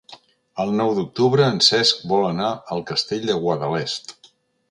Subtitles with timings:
[0.61, 4.17] El nou d'octubre en Cesc vol anar al Castell de Guadalest.